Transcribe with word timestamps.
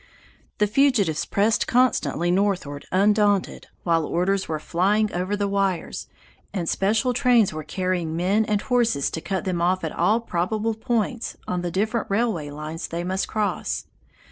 "The 0.57 0.65
fugitives 0.65 1.25
pressed 1.25 1.67
constantly 1.67 2.31
northward 2.31 2.87
undaunted, 2.91 3.67
while 3.83 4.03
orders 4.03 4.47
were 4.47 4.57
flying 4.57 5.13
over 5.13 5.35
the 5.37 5.47
wires, 5.47 6.07
and 6.51 6.67
special 6.67 7.13
trains 7.13 7.53
were 7.53 7.61
carrying 7.63 8.15
men 8.17 8.43
and 8.45 8.61
horses 8.61 9.11
to 9.11 9.21
cut 9.21 9.45
them 9.45 9.61
off 9.61 9.83
at 9.83 9.91
all 9.91 10.19
probable 10.19 10.73
points 10.73 11.37
on 11.47 11.61
the 11.61 11.69
different 11.69 12.09
railway 12.09 12.49
lines 12.49 12.87
they 12.87 13.03
must 13.03 13.27
cross. 13.27 13.85